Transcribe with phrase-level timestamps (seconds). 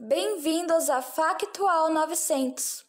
[0.00, 2.84] Bem-vindos a Factual 900.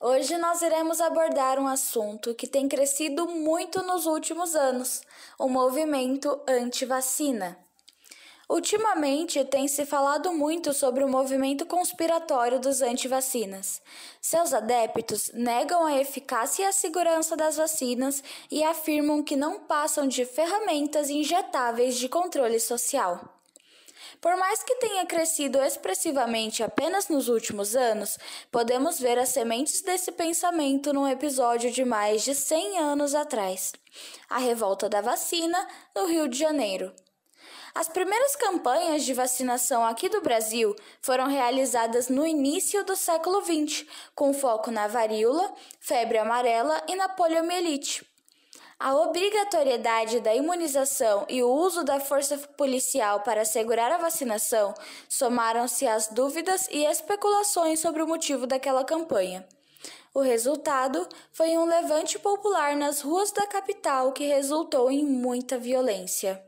[0.00, 5.02] Hoje nós iremos abordar um assunto que tem crescido muito nos últimos anos:
[5.38, 7.58] o movimento anti-vacina.
[8.48, 13.82] Ultimamente tem se falado muito sobre o movimento conspiratório dos antivacinas.
[14.18, 20.08] Seus adeptos negam a eficácia e a segurança das vacinas e afirmam que não passam
[20.08, 23.34] de ferramentas injetáveis de controle social.
[24.24, 28.16] Por mais que tenha crescido expressivamente apenas nos últimos anos,
[28.50, 33.74] podemos ver as sementes desse pensamento num episódio de mais de 100 anos atrás
[34.30, 36.90] a revolta da vacina no Rio de Janeiro.
[37.74, 43.86] As primeiras campanhas de vacinação aqui do Brasil foram realizadas no início do século XX,
[44.14, 48.13] com foco na varíola, febre amarela e na poliomielite.
[48.78, 54.74] A obrigatoriedade da imunização e o uso da força policial para assegurar a vacinação
[55.08, 59.46] somaram-se às dúvidas e especulações sobre o motivo daquela campanha.
[60.12, 66.44] O resultado foi um levante popular nas ruas da capital que resultou em muita violência.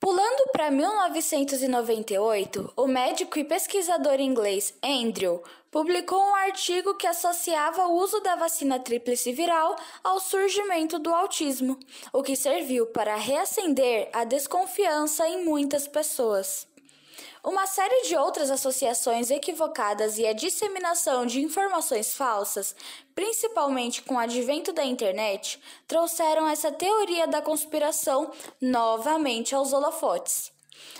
[0.00, 7.96] Pulando para 1998, o médico e pesquisador inglês Andrew publicou um artigo que associava o
[7.96, 11.76] uso da vacina tríplice viral ao surgimento do autismo,
[12.12, 16.67] o que serviu para reacender a desconfiança em muitas pessoas.
[17.44, 22.74] Uma série de outras associações equivocadas e a disseminação de informações falsas,
[23.14, 30.50] principalmente com o advento da internet, trouxeram essa teoria da conspiração novamente aos holofotes.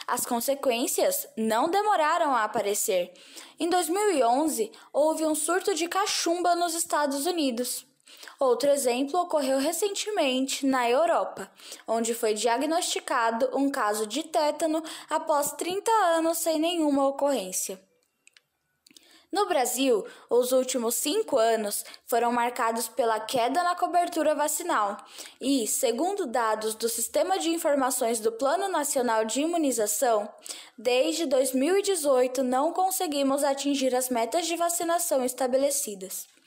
[0.06, 3.12] As consequências não demoraram a aparecer.
[3.58, 7.87] Em 2011, houve um surto de cachumba nos Estados Unidos.
[8.40, 11.50] Outro exemplo ocorreu recentemente na Europa,
[11.88, 17.80] onde foi diagnosticado um caso de tétano após 30 anos sem nenhuma ocorrência.
[19.30, 24.96] No Brasil, os últimos cinco anos foram marcados pela queda na cobertura vacinal
[25.40, 30.26] e, segundo dados do Sistema de Informações do Plano Nacional de Imunização,
[30.78, 36.37] desde 2018 não conseguimos atingir as metas de vacinação estabelecidas.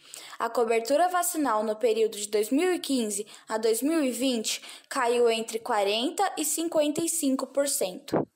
[0.42, 4.60] A cobertura vacinal no período de 2015 a 2020
[4.90, 8.28] caiu entre 40% e 55%.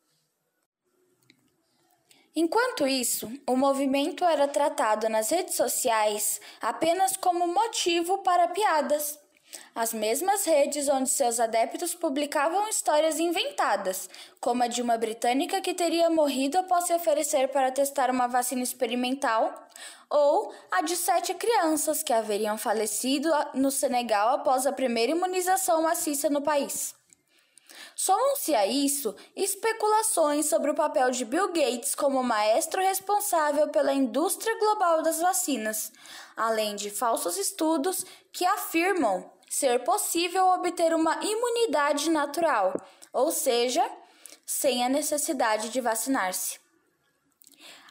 [2.36, 9.20] Enquanto isso, o movimento era tratado nas redes sociais apenas como motivo para piadas
[9.74, 15.74] as mesmas redes onde seus adeptos publicavam histórias inventadas, como a de uma britânica que
[15.74, 19.54] teria morrido após se oferecer para testar uma vacina experimental,
[20.10, 26.30] ou a de sete crianças que haveriam falecido no Senegal após a primeira imunização maciça
[26.30, 26.96] no país.
[27.96, 34.58] Somam-se a isso especulações sobre o papel de Bill Gates como maestro responsável pela indústria
[34.60, 35.94] global das vacinas,
[36.36, 42.74] além de falsos estudos que afirmam ser possível obter uma imunidade natural,
[43.14, 43.90] ou seja,
[44.46, 46.60] sem a necessidade de vacinar-se.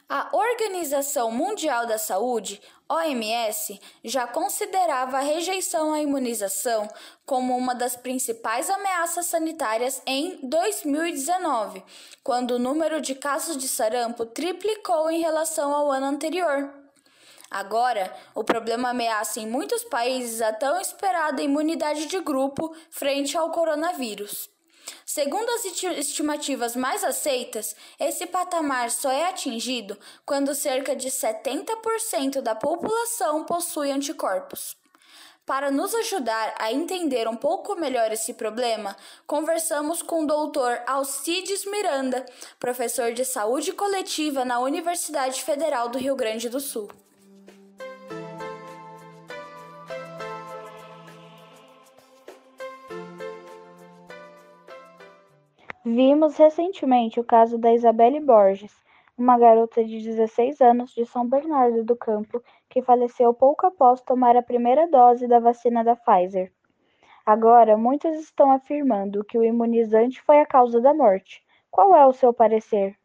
[0.07, 6.87] A Organização Mundial da Saúde, OMS, já considerava a rejeição à imunização
[7.25, 11.83] como uma das principais ameaças sanitárias em 2019,
[12.23, 16.84] quando o número de casos de sarampo triplicou em relação ao ano anterior.
[17.55, 23.49] Agora, o problema ameaça em muitos países a tão esperada imunidade de grupo frente ao
[23.49, 24.49] coronavírus.
[25.05, 32.53] Segundo as estimativas mais aceitas, esse patamar só é atingido quando cerca de 70% da
[32.53, 34.75] população possui anticorpos.
[35.45, 40.83] Para nos ajudar a entender um pouco melhor esse problema, conversamos com o Dr.
[40.85, 42.25] Alcides Miranda,
[42.59, 46.89] professor de saúde coletiva na Universidade Federal do Rio Grande do Sul.
[55.87, 58.75] Vimos recentemente o caso da Isabelle Borges,
[59.15, 64.35] uma garota de 16 anos de São Bernardo do Campo que faleceu pouco após tomar
[64.35, 66.51] a primeira dose da vacina da Pfizer.
[67.23, 71.43] Agora, muitos estão afirmando que o imunizante foi a causa da morte.
[71.69, 72.97] Qual é o seu parecer?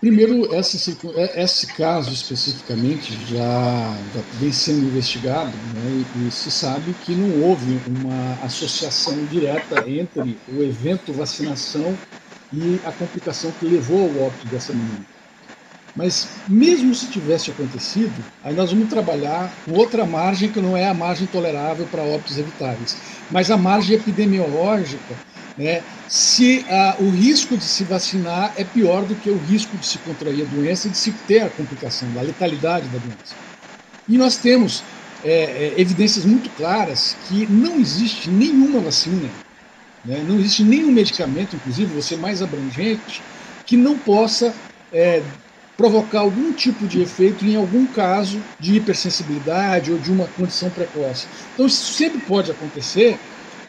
[0.00, 6.50] Primeiro, esse, é, esse caso especificamente já, já vem sendo investigado né, e, e se
[6.50, 11.98] sabe que não houve uma associação direta entre o evento vacinação
[12.52, 15.06] e a complicação que levou ao óbito dessa menina.
[15.94, 20.86] Mas mesmo se tivesse acontecido, aí nós vamos trabalhar com outra margem que não é
[20.86, 25.22] a margem tolerável para óbitos evitáveis, mas a margem epidemiológica
[25.56, 26.64] né, se
[27.00, 30.44] o risco de se vacinar é pior do que o risco de se contrair a
[30.44, 33.34] doença e de se ter a complicação, da letalidade da doença.
[34.06, 34.82] E nós temos
[35.24, 39.28] é, é, evidências muito claras que não existe nenhuma vacina,
[40.04, 43.22] né, não existe nenhum medicamento, inclusive você mais abrangente,
[43.64, 44.54] que não possa
[44.92, 45.22] é,
[45.76, 51.26] provocar algum tipo de efeito em algum caso de hipersensibilidade ou de uma condição precoce.
[51.52, 53.18] Então isso sempre pode acontecer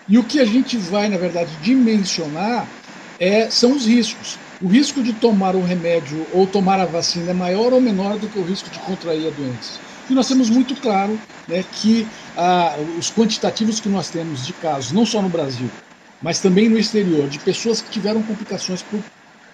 [0.07, 2.73] e o que a gente vai, na verdade, dimensionar
[3.19, 4.39] é, são os riscos.
[4.59, 8.29] O risco de tomar o remédio ou tomar a vacina é maior ou menor do
[8.29, 9.81] que o risco de contrair a doença.
[10.09, 14.91] E nós temos muito claro né, que ah, os quantitativos que nós temos de casos,
[14.91, 15.77] não só no Brasil,
[16.19, 19.05] mas também no exterior, de pessoas que tiveram complicações por,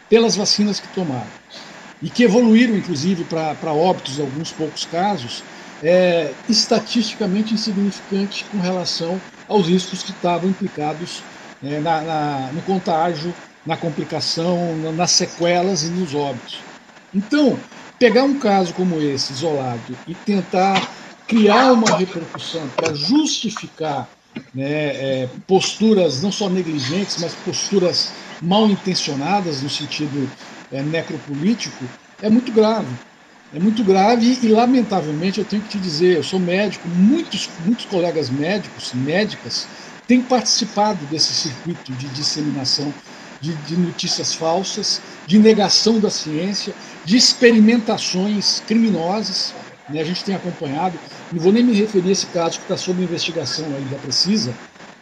[0.07, 1.33] pelas vacinas que tomaram
[2.01, 5.45] e que evoluíram, inclusive, para óbitos alguns poucos casos,
[5.83, 9.19] é estatisticamente insignificante com relação
[9.49, 11.21] aos riscos que estavam implicados
[11.61, 13.33] é, na, na, no contágio,
[13.65, 16.61] na complicação, na, nas sequelas e nos óbitos.
[17.13, 17.59] Então,
[17.99, 20.89] pegar um caso como esse, isolado, e tentar
[21.27, 24.07] criar uma repercussão para justificar
[24.53, 24.63] né,
[25.23, 30.29] é, posturas não só negligentes, mas posturas mal intencionadas no sentido
[30.71, 31.85] é, necropolítico,
[32.21, 32.87] é muito grave.
[33.55, 37.85] É muito grave e, lamentavelmente, eu tenho que te dizer, eu sou médico, muitos, muitos
[37.85, 39.67] colegas médicos, médicas,
[40.07, 42.91] têm participado desse circuito de disseminação
[43.39, 46.73] de, de notícias falsas, de negação da ciência,
[47.05, 49.53] de experimentações criminosas.
[49.87, 50.01] Né?
[50.01, 50.97] A gente tem acompanhado,
[51.31, 54.51] não vou nem me referir a esse caso que está sob investigação ainda precisa,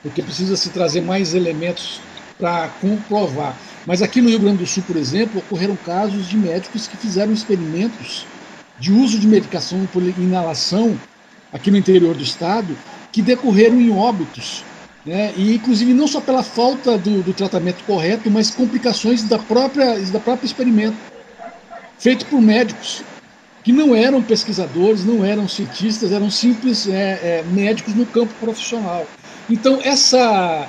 [0.04, 2.02] porque precisa se trazer mais elementos
[2.38, 3.56] para comprovar.
[3.86, 7.32] Mas aqui no Rio Grande do Sul, por exemplo, ocorreram casos de médicos que fizeram
[7.32, 8.26] experimentos
[8.82, 11.00] de uso de medicação por inalação
[11.54, 12.76] aqui no interior do estado,
[13.12, 14.64] que decorreram em óbitos.
[15.06, 15.32] Né?
[15.38, 20.20] E, inclusive, não só pela falta do, do tratamento correto, mas complicações da própria, da
[20.20, 20.98] própria experimento,
[22.00, 23.04] feito por médicos,
[23.64, 29.06] que não eram pesquisadores, não eram cientistas, eram simples é, é, médicos no campo profissional.
[29.48, 30.68] Então, essa,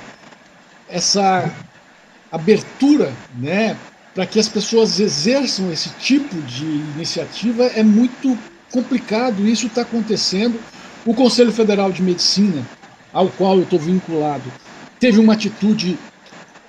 [0.87, 1.51] essa
[2.31, 3.75] abertura né,
[4.13, 8.37] para que as pessoas exerçam esse tipo de iniciativa é muito
[8.71, 9.47] complicado.
[9.47, 10.59] Isso está acontecendo.
[11.05, 12.65] O Conselho Federal de Medicina,
[13.11, 14.43] ao qual eu estou vinculado,
[14.99, 15.97] teve uma atitude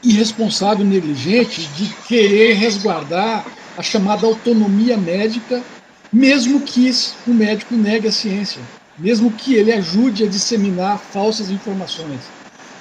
[0.02, 3.46] irresponsável, negligente, de querer resguardar
[3.76, 5.62] a chamada autonomia médica,
[6.12, 6.90] mesmo que
[7.26, 8.60] o médico negue a ciência,
[8.98, 12.20] mesmo que ele ajude a disseminar falsas informações.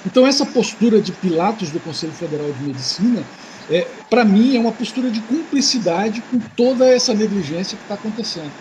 [0.06, 3.24] Então, essa postura de Pilatos do Conselho Federal de Medicina,
[3.70, 8.52] é, para mim, é uma postura de cumplicidade com toda essa negligência que está acontecendo.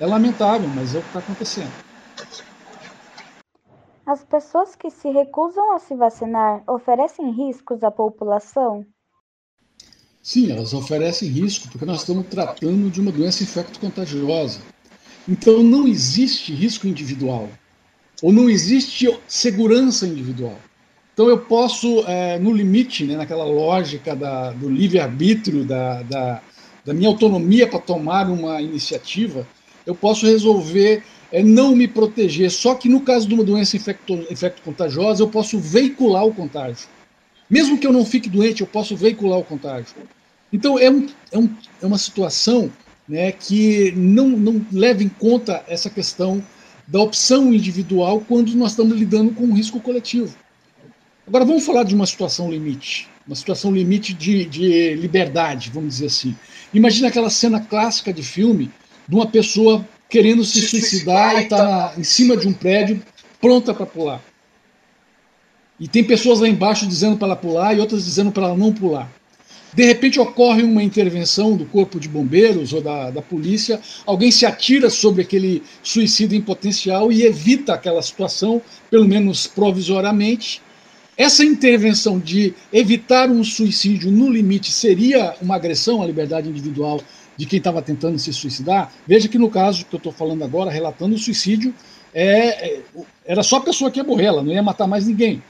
[0.00, 1.72] É lamentável, mas é o que está acontecendo.
[4.06, 8.86] As pessoas que se recusam a se vacinar oferecem riscos à população?
[10.22, 14.60] Sim, elas oferecem risco porque nós estamos tratando de uma doença infecto-contagiosa.
[15.28, 17.48] Então não existe risco individual,
[18.22, 20.56] ou não existe segurança individual.
[21.18, 26.40] Então eu posso, é, no limite, né, naquela lógica da, do livre-arbítrio, da, da,
[26.84, 29.44] da, minha autonomia para tomar uma iniciativa,
[29.84, 32.52] eu posso resolver é, não me proteger.
[32.52, 36.86] Só que no caso de uma doença infecto-contagiosa, eu posso veicular o contágio.
[37.50, 39.96] Mesmo que eu não fique doente, eu posso veicular o contágio.
[40.52, 41.50] Então é, um, é, um,
[41.82, 42.70] é uma situação
[43.08, 46.40] né, que não, não leva em conta essa questão
[46.86, 50.32] da opção individual quando nós estamos lidando com um risco coletivo.
[51.28, 56.06] Agora vamos falar de uma situação limite, uma situação limite de, de liberdade, vamos dizer
[56.06, 56.34] assim.
[56.72, 58.70] Imagina aquela cena clássica de filme
[59.06, 63.02] de uma pessoa querendo se, suicidar e está em cima de um prédio
[63.42, 64.22] pronta para pular.
[65.78, 68.72] E tem pessoas lá embaixo dizendo para ela pular e outras dizendo para ela não
[68.72, 69.12] pular.
[69.74, 74.46] De repente ocorre uma intervenção do corpo de bombeiros ou da, da polícia, alguém se
[74.46, 80.62] atira sobre aquele suicídio em potencial e evita aquela situação, pelo menos provisoriamente,
[81.18, 87.02] essa intervenção de evitar um suicídio no limite seria uma agressão à liberdade individual
[87.36, 88.92] de quem estava tentando se suicidar?
[89.04, 91.74] Veja que no caso que eu estou falando agora, relatando o suicídio,
[92.14, 92.82] é, é,
[93.26, 95.42] era só a pessoa que ia morrer, ela não ia matar mais ninguém.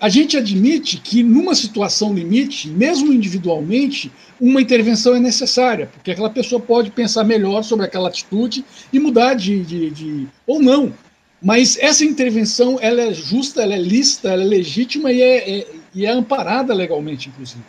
[0.00, 6.30] A gente admite que numa situação limite, mesmo individualmente, uma intervenção é necessária, porque aquela
[6.30, 10.94] pessoa pode pensar melhor sobre aquela atitude e mudar de, de, de ou não.
[11.44, 15.66] Mas essa intervenção ela é justa, ela é lícita, ela é legítima e é, é,
[15.94, 17.62] e é amparada legalmente, inclusive.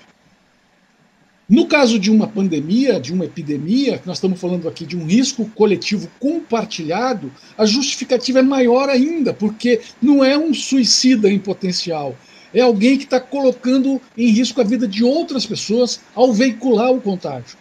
[1.48, 5.46] No caso de uma pandemia, de uma epidemia, nós estamos falando aqui de um risco
[5.54, 12.18] coletivo compartilhado, a justificativa é maior ainda, porque não é um suicida em potencial,
[12.54, 17.02] é alguém que está colocando em risco a vida de outras pessoas ao veicular o
[17.02, 17.58] contágio.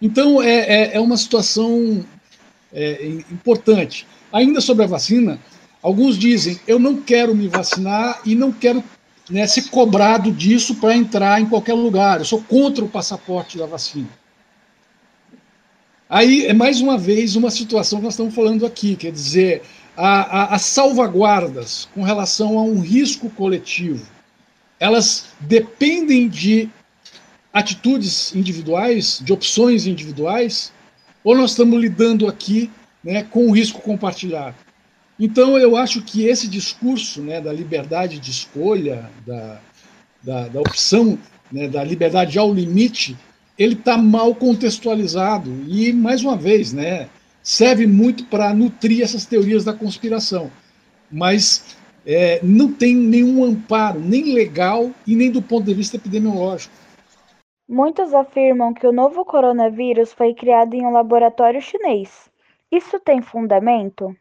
[0.00, 2.06] Então, é, é, é uma situação
[2.72, 4.06] é, importante.
[4.34, 5.38] Ainda sobre a vacina,
[5.80, 8.82] alguns dizem: eu não quero me vacinar e não quero
[9.30, 12.18] né, ser cobrado disso para entrar em qualquer lugar.
[12.18, 14.08] Eu sou contra o passaporte da vacina.
[16.10, 19.62] Aí é mais uma vez uma situação que nós estamos falando aqui, quer dizer,
[19.96, 24.04] as salvaguardas com relação a um risco coletivo,
[24.80, 26.68] elas dependem de
[27.52, 30.72] atitudes individuais, de opções individuais,
[31.22, 32.68] ou nós estamos lidando aqui
[33.04, 34.56] né, com o risco compartilhado?
[35.18, 39.60] Então, eu acho que esse discurso né, da liberdade de escolha, da,
[40.22, 41.18] da, da opção,
[41.52, 43.16] né, da liberdade ao limite,
[43.56, 45.50] ele está mal contextualizado.
[45.68, 47.08] E, mais uma vez, né,
[47.42, 50.50] serve muito para nutrir essas teorias da conspiração.
[51.10, 56.74] Mas é, não tem nenhum amparo, nem legal e nem do ponto de vista epidemiológico.
[57.68, 62.28] Muitos afirmam que o novo coronavírus foi criado em um laboratório chinês.
[62.74, 64.16] Isso tem fundamento?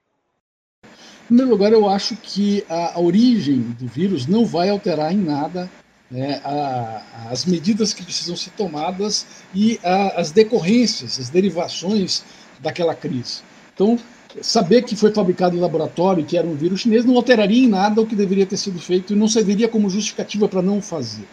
[0.83, 5.67] Em primeiro lugar, eu acho que a, origem do vírus não vai alterar em nada
[6.11, 12.23] né, a, as medidas que precisam ser tomadas e a, as decorrências, as derivações
[12.59, 13.41] daquela crise.
[13.73, 13.97] Então,
[14.39, 17.67] saber que foi fabricado em laboratório e que era um vírus chinês não alteraria em
[17.67, 21.27] nada o que deveria ter sido feito e não serviria como justificativa para não fazer.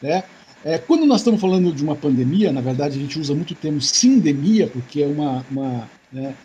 [0.00, 0.22] Né?
[0.64, 3.56] É, quando nós estamos falando de uma pandemia, na verdade a gente usa muito o
[3.56, 6.36] termo sindemia, porque é uma, uma né,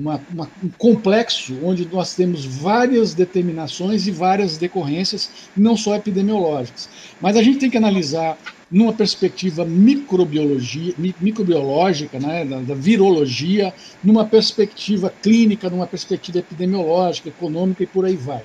[0.00, 6.88] uma, uma, um complexo onde nós temos várias determinações e várias decorrências, não só epidemiológicas.
[7.20, 8.38] Mas a gente tem que analisar
[8.70, 17.82] numa perspectiva microbiologia, microbiológica, né, da, da, virologia, numa perspectiva clínica, numa perspectiva epidemiológica, econômica
[17.82, 18.42] e por aí vai.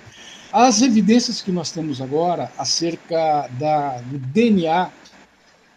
[0.52, 4.90] As evidências que nós temos agora acerca da, do DNA,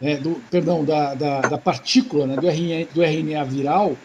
[0.00, 3.96] é, do, perdão, da, da, da partícula, né, do, RNA, do RNA viral,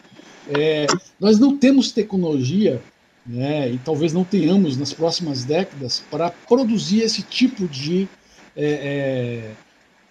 [0.49, 0.87] é,
[1.19, 2.81] nós não temos tecnologia,
[3.25, 8.07] né, e talvez não tenhamos nas próximas décadas, para produzir esse tipo de,
[8.55, 9.51] é, é,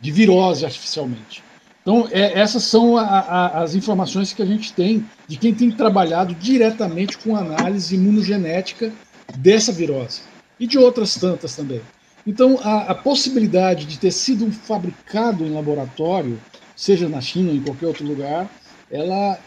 [0.00, 1.42] de virose artificialmente.
[1.82, 5.70] Então, é, essas são a, a, as informações que a gente tem de quem tem
[5.70, 8.92] trabalhado diretamente com análise imunogenética
[9.36, 10.20] dessa virose
[10.60, 11.80] e de outras tantas também.
[12.24, 16.38] Então, a, a possibilidade de ter sido fabricado em laboratório,
[16.76, 18.48] seja na China ou em qualquer outro lugar,
[18.88, 19.38] ela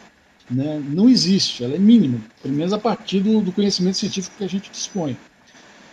[0.49, 4.43] né, não existe, ela é mínima, pelo menos a partir do, do conhecimento científico que
[4.43, 5.17] a gente dispõe.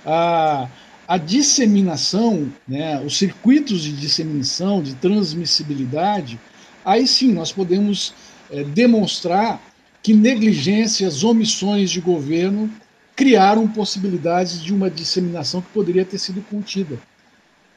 [0.05, 0.69] A,
[1.09, 6.39] a disseminação, né, os circuitos de disseminação, de transmissibilidade,
[6.85, 8.15] aí sim nós podemos
[8.51, 9.61] é, demonstrar
[10.03, 12.71] que negligências, omissões de governo
[13.15, 16.99] criaram possibilidades de uma disseminação que poderia ter sido contida.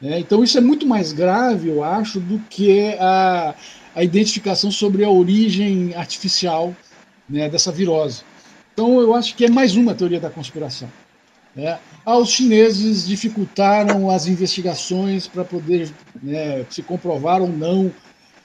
[0.02, 3.56] É, então isso é muito mais grave, eu acho, do que a,
[3.96, 6.76] a identificação sobre a origem artificial
[7.30, 8.24] né, dessa virose.
[8.74, 10.92] Então, eu acho que é mais uma teoria da conspiração.
[11.56, 11.80] Né?
[12.06, 15.90] Ah, os chineses dificultaram as investigações para poder
[16.22, 17.92] né, se comprovar ou não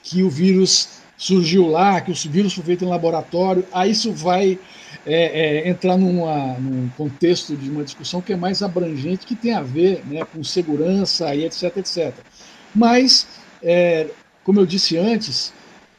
[0.02, 3.66] que o vírus surgiu lá, que o vírus foi feito em laboratório.
[3.72, 4.58] Aí isso vai
[5.04, 9.52] é, é, entrar numa, num contexto de uma discussão que é mais abrangente, que tem
[9.52, 12.14] a ver né, com segurança e etc, etc.
[12.74, 13.26] Mas
[13.62, 14.06] é,
[14.50, 15.52] como eu disse antes,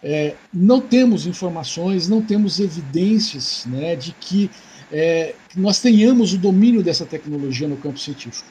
[0.04, 4.52] é, não temos informações, não temos evidências né, de que,
[4.92, 8.50] é, nós tenhamos o domínio dessa tecnologia no campo científico.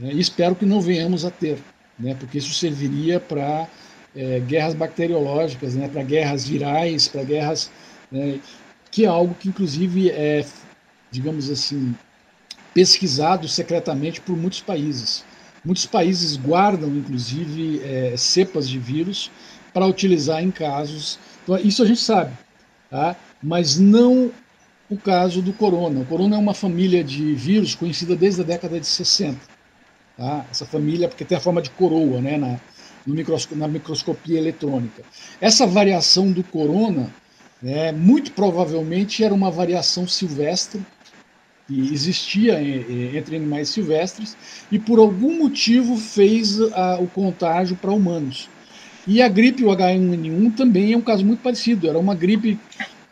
[0.00, 1.58] É, e espero que não venhamos a ter,
[1.98, 3.66] né, porque isso serviria para
[4.14, 7.72] é, guerras bacteriológicas, né, para guerras virais, para guerras.
[8.08, 8.38] Né,
[8.88, 10.46] que é algo que, inclusive, é,
[11.10, 11.92] digamos assim,
[12.72, 15.24] pesquisado secretamente por muitos países.
[15.64, 19.30] Muitos países guardam, inclusive, é, cepas de vírus
[19.72, 21.18] para utilizar em casos.
[21.42, 22.32] Então, isso a gente sabe,
[22.90, 23.16] tá?
[23.42, 24.30] mas não
[24.90, 26.00] o caso do corona.
[26.00, 29.38] O corona é uma família de vírus conhecida desde a década de 60.
[30.16, 30.44] Tá?
[30.50, 32.60] Essa família, porque tem a forma de coroa né, na,
[33.06, 35.02] microscopia, na microscopia eletrônica.
[35.40, 37.12] Essa variação do corona,
[37.62, 40.84] né, muito provavelmente, era uma variação silvestre
[41.72, 42.60] que existia
[43.16, 44.36] entre animais silvestres
[44.70, 48.48] e por algum motivo fez a, o contágio para humanos.
[49.06, 51.88] E a gripe, o H1N1, também é um caso muito parecido.
[51.88, 52.58] Era uma gripe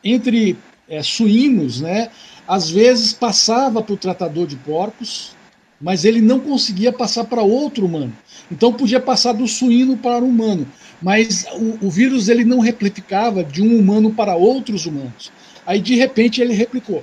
[0.05, 0.57] entre
[0.89, 2.11] é, suínos, né?
[2.47, 5.35] Às vezes passava para o tratador de porcos,
[5.81, 8.13] mas ele não conseguia passar para outro humano.
[8.53, 10.67] Então podia passar do suíno para o humano,
[11.01, 15.33] mas o, o vírus ele não replicava de um humano para outros humanos.
[15.67, 17.03] Aí de repente ele replicou.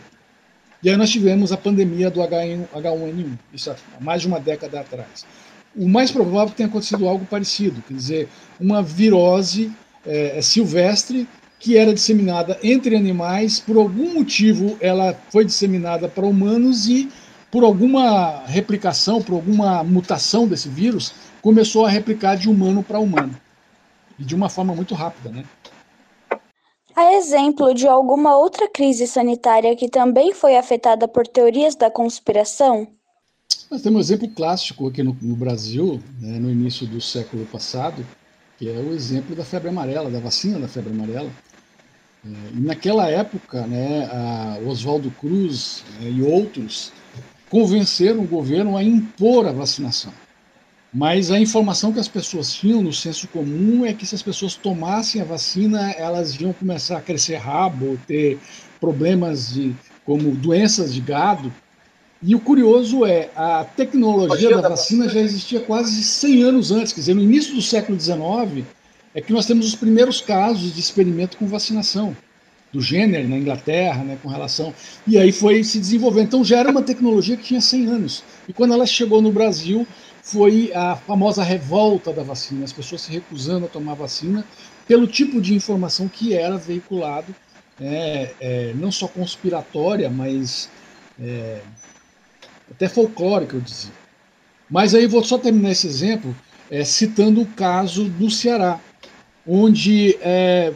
[0.81, 5.25] E aí nós tivemos a pandemia do H1N1, isso há mais de uma década atrás.
[5.75, 8.29] O mais provável é que tenha acontecido algo parecido, quer dizer,
[8.59, 9.71] uma virose
[10.05, 11.27] é, silvestre
[11.59, 17.09] que era disseminada entre animais, por algum motivo ela foi disseminada para humanos e
[17.49, 23.35] por alguma replicação, por alguma mutação desse vírus, começou a replicar de humano para humano.
[24.19, 25.43] E de uma forma muito rápida, né?
[26.97, 32.87] Há exemplo de alguma outra crise sanitária que também foi afetada por teorias da conspiração?
[33.69, 38.03] Nós temos um exemplo clássico aqui no, no Brasil, né, no início do século passado,
[38.57, 41.29] que é o exemplo da febre amarela, da vacina da febre amarela.
[42.25, 44.09] É, e naquela época, né,
[44.65, 46.91] Oswaldo Cruz né, e outros
[47.47, 50.11] convenceram o governo a impor a vacinação.
[50.97, 54.55] Mas a informação que as pessoas tinham no senso comum é que se as pessoas
[54.55, 58.39] tomassem a vacina, elas iam começar a crescer rabo, ter
[58.79, 61.53] problemas de, como doenças de gado.
[62.19, 67.01] E o curioso é, a tecnologia da vacina já existia quase 100 anos antes, quer
[67.01, 68.65] dizer, no início do século XIX
[69.13, 72.17] é que nós temos os primeiros casos de experimento com vacinação
[72.73, 74.73] do Jenner na Inglaterra, né, com relação.
[75.05, 76.25] E aí foi se desenvolvendo.
[76.25, 78.23] Então já era uma tecnologia que tinha 100 anos.
[78.47, 79.87] E quando ela chegou no Brasil,
[80.27, 84.45] foi a famosa revolta da vacina, as pessoas se recusando a tomar vacina
[84.85, 87.33] pelo tipo de informação que era veiculado,
[87.79, 90.69] é, é, não só conspiratória, mas
[91.17, 91.61] é,
[92.69, 93.93] até folclórica, eu dizia.
[94.69, 96.35] Mas aí vou só terminar esse exemplo
[96.69, 98.81] é, citando o caso do Ceará,
[99.47, 100.73] onde é,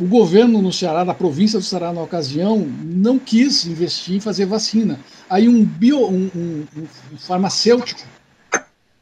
[0.00, 4.46] o governo no Ceará, da província do Ceará na ocasião, não quis investir em fazer
[4.46, 4.98] vacina.
[5.30, 6.66] Aí um, bio, um, um,
[7.12, 8.17] um farmacêutico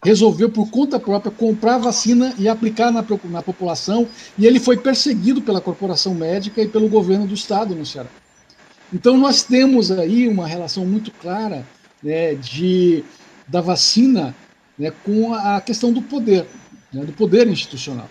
[0.07, 4.07] resolveu por conta própria comprar vacina e aplicar na, na população,
[4.39, 8.09] e ele foi perseguido pela corporação médica e pelo governo do estado no Ceará.
[8.93, 11.67] Então nós temos aí uma relação muito clara
[12.01, 13.03] né, de,
[13.49, 14.33] da vacina
[14.79, 16.47] né, com a questão do poder,
[16.93, 18.09] né, do poder institucional.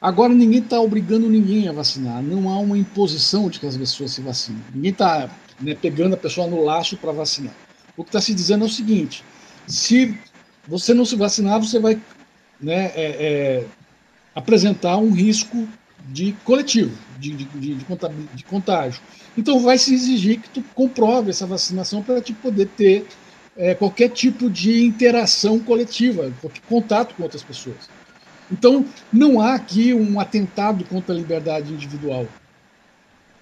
[0.00, 4.12] Agora ninguém está obrigando ninguém a vacinar, não há uma imposição de que as pessoas
[4.12, 4.62] se vacinem.
[4.74, 5.28] Ninguém está
[5.60, 7.54] né, pegando a pessoa no laço para vacinar.
[7.94, 9.22] O que está se dizendo é o seguinte:
[9.66, 10.18] se
[10.66, 12.00] você não se vacinar, você vai
[12.60, 13.64] né, é, é,
[14.34, 15.68] apresentar um risco
[16.08, 19.00] de coletivo, de, de, de, de, contágio.
[19.36, 23.06] Então vai se exigir que tu comprove essa vacinação para te poder ter
[23.56, 26.32] é, qualquer tipo de interação coletiva,
[26.68, 27.88] contato com outras pessoas.
[28.50, 32.26] Então, não há aqui um atentado contra a liberdade individual,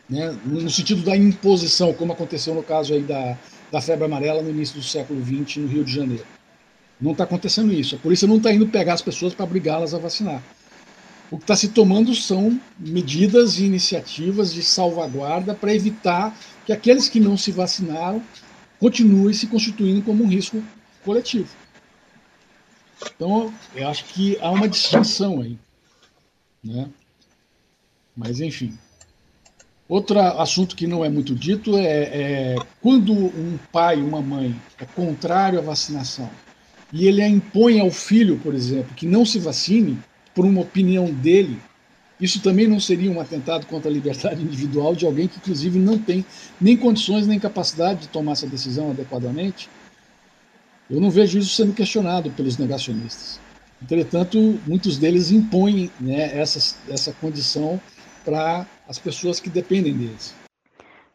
[0.09, 0.37] né?
[0.45, 3.37] no sentido da imposição, como aconteceu no caso aí da,
[3.73, 6.25] da febre amarela no início do século XX no Rio de Janeiro.
[7.01, 7.97] Não está acontecendo isso.
[7.97, 10.43] A polícia não está indo pegar as pessoas para obrigá-las a vacinar.
[11.31, 16.37] O que está se tomando são medidas e iniciativas de salvaguarda para evitar
[16.67, 18.23] que aqueles que não se vacinaram
[18.79, 20.63] continuem se constituindo como um risco
[21.05, 21.49] coletivo.
[23.15, 25.57] Então, eu acho que há uma distinção aí.
[26.63, 26.89] Né?
[28.15, 28.77] Mas, enfim.
[29.89, 34.85] Outro assunto que não é muito dito é, é quando um pai, uma mãe é
[34.85, 36.31] contrário à vacinação
[36.93, 39.99] e ele a impõe ao filho, por exemplo, que não se vacine
[40.35, 41.59] por uma opinião dele,
[42.21, 45.99] isso também não seria um atentado contra a liberdade individual de alguém que, inclusive, não
[45.99, 46.25] tem
[46.61, 49.71] nem condições nem capacidade de tomar essa decisão adequadamente?
[50.91, 53.41] Eu não vejo isso sendo questionado pelos negacionistas.
[53.81, 57.81] Entretanto, muitos deles impõem né, essa, essa condição
[58.25, 60.35] para as pessoas que dependem deles.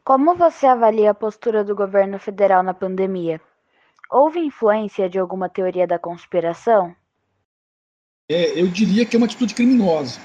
[0.03, 3.39] Como você avalia a postura do governo federal na pandemia?
[4.09, 6.95] Houve influência de alguma teoria da conspiração?
[8.29, 10.19] É, eu diria que é uma atitude criminosa.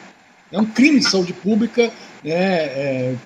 [0.52, 1.90] É um crime de saúde pública,
[2.24, 3.16] né, é,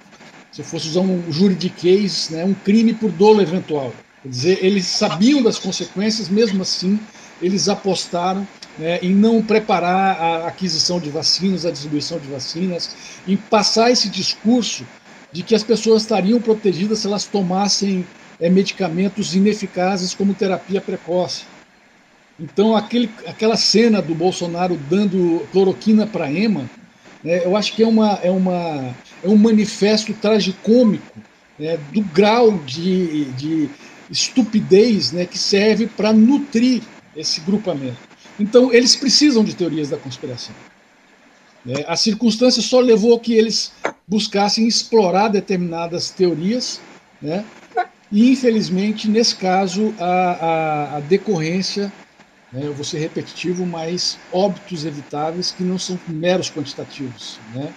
[0.53, 3.93] se eu fosse usar um juridiquês, né, um crime por dolo eventual.
[4.23, 6.99] Quer dizer, eles sabiam das consequências, mesmo assim,
[7.41, 8.47] eles apostaram
[8.79, 12.95] né, em não preparar a aquisição de vacinas, a distribuição de vacinas,
[13.27, 14.87] em passar esse discurso
[15.33, 18.07] de que as pessoas estariam protegidas se elas tomassem
[18.41, 21.45] é, medicamentos ineficazes como terapia precoce.
[22.39, 26.69] Então, aquele, aquela cena do Bolsonaro dando cloroquina para EMA,
[27.23, 31.19] né, eu acho que é, uma, é, uma, é um manifesto tragicômico
[31.59, 33.71] né, do grau de, de
[34.11, 36.83] estupidez né, que serve para nutrir
[37.17, 37.99] esse grupamento.
[38.39, 40.55] Então, eles precisam de teorias da conspiração.
[41.67, 43.73] É, a circunstância só levou a que eles
[44.07, 46.81] buscassem explorar determinadas teorias,
[47.23, 47.45] né,
[48.15, 51.93] e, infelizmente, nesse caso, a, a, a decorrência,
[52.53, 57.41] né, eu vou ser repetitivo, mas óbitos evitáveis que não são meros quantitativos.
[57.53, 57.75] Né,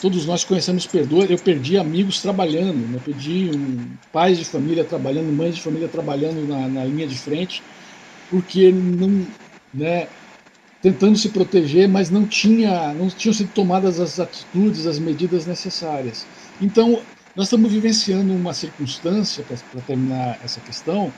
[0.00, 1.24] Todos nós conhecemos perdoa.
[1.26, 2.96] Eu perdi amigos trabalhando, né?
[2.96, 7.16] eu perdi um, pais de família trabalhando, mães de família trabalhando na, na linha de
[7.16, 7.62] frente,
[8.28, 9.28] porque não,
[9.72, 10.08] né,
[10.80, 16.28] tentando se proteger, mas não tinha, não tinham sido tomadas as atitudes, as medidas necessárias.
[16.60, 17.06] Então,
[17.38, 21.12] nós estamos vivenciando uma circunstância, para terminar essa questão,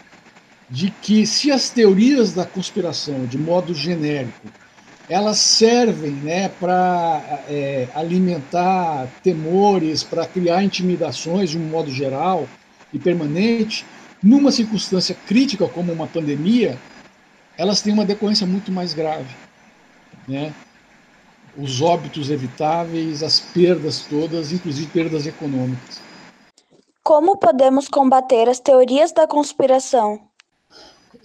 [0.69, 4.47] de que se as teorias da conspiração, de modo genérico,
[5.09, 12.47] elas servem né, para é, alimentar temores, para criar intimidações de um modo geral
[12.93, 13.87] e permanente,
[14.23, 16.79] numa circunstância crítica como uma pandemia,
[17.57, 19.35] elas têm uma decorrência muito mais grave.
[20.29, 20.53] Né?
[21.57, 26.10] Os óbitos evitáveis, as perdas todas, inclusive perdas econômicas.
[27.11, 30.21] Como podemos combater as teorias da conspiração?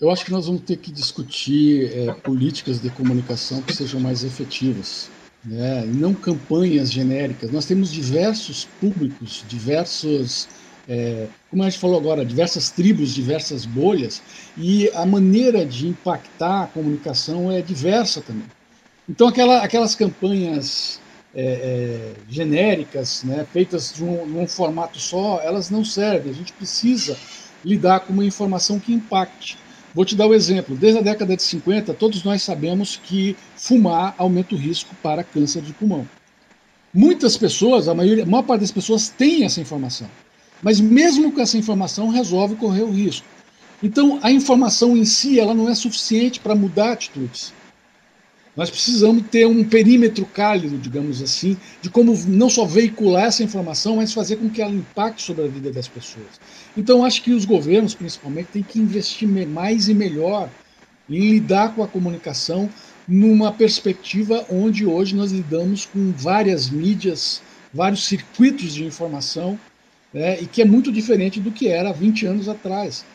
[0.02, 4.24] Eu acho que nós vamos ter que discutir é, políticas de comunicação que sejam mais
[4.24, 5.12] efetivas,
[5.44, 5.86] né?
[5.86, 7.52] não campanhas genéricas.
[7.52, 10.48] Nós temos diversos públicos, diversos,
[10.90, 14.24] é, como a gente falou agora, diversas tribos, diversas bolhas,
[14.58, 18.48] e a maneira de impactar a comunicação é diversa também.
[19.08, 21.00] Então, aquela, aquelas campanhas
[21.36, 26.32] é, é, genéricas, né, feitas de um, num formato só, elas não servem.
[26.32, 27.18] A gente precisa
[27.64, 29.58] lidar com uma informação que impacte.
[29.94, 30.76] Vou te dar o um exemplo.
[30.76, 35.62] Desde a década de 50, todos nós sabemos que fumar aumenta o risco para câncer
[35.62, 36.08] de pulmão.
[36.94, 40.10] Muitas pessoas, a, maioria, a maior parte das pessoas tem essa informação.
[40.62, 43.28] Mas mesmo com essa informação, resolve correr o risco.
[43.84, 47.54] Então, a informação em si ela não é suficiente para mudar atitudes.
[48.56, 53.98] Nós precisamos ter um perímetro cálido, digamos assim, de como não só veicular essa informação,
[53.98, 56.40] mas fazer com que ela impacte sobre a vida das pessoas.
[56.78, 60.50] Então, acho que os governos, principalmente, têm que investir mais e melhor
[61.10, 62.70] em lidar com a comunicação
[63.06, 67.42] numa perspectiva onde hoje nós lidamos com várias mídias,
[67.74, 69.60] vários circuitos de informação,
[70.14, 73.06] né, e que é muito diferente do que era há 20 anos atrás.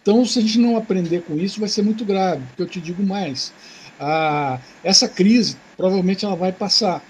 [0.00, 2.80] Então, se a gente não aprender com isso, vai ser muito grave, porque eu te
[2.80, 3.52] digo mais
[3.98, 7.02] a, essa crise provavelmente ela vai passar.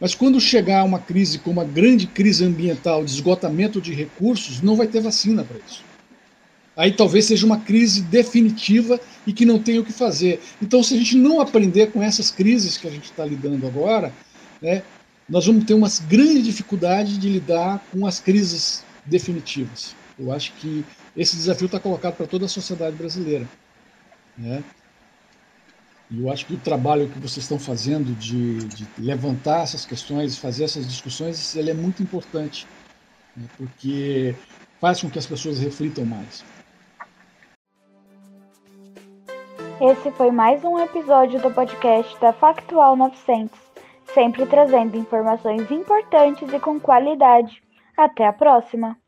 [0.00, 4.76] Mas quando chegar uma crise como a grande crise ambiental de esgotamento de recursos, não
[4.76, 5.84] vai ter vacina para isso.
[6.76, 10.40] Aí talvez seja uma crise definitiva e que não tenha o que fazer.
[10.60, 14.12] Então, se a gente não aprender com essas crises que a gente está lidando agora,
[14.60, 14.82] né,
[15.28, 19.94] nós vamos ter uma grande dificuldade de lidar com as crises definitivas.
[20.18, 20.84] Eu acho que
[21.16, 23.46] esse desafio está colocado para toda a sociedade brasileira.
[24.36, 24.64] Né?
[26.14, 30.64] Eu acho que o trabalho que vocês estão fazendo de, de levantar essas questões, fazer
[30.64, 32.66] essas discussões, ele é muito importante,
[33.34, 34.34] né, porque
[34.78, 36.44] faz com que as pessoas reflitam mais.
[39.80, 43.58] Esse foi mais um episódio do podcast da Factual 900,
[44.12, 47.62] sempre trazendo informações importantes e com qualidade.
[47.96, 49.01] Até a próxima!